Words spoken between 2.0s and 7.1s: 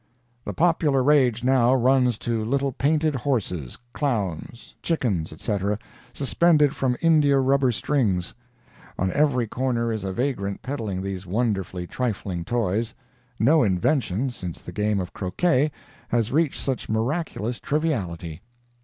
to little painted horses, clowns, chickens, etc., suspended from